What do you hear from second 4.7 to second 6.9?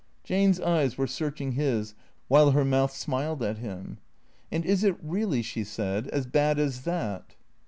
it really," she said," as bad as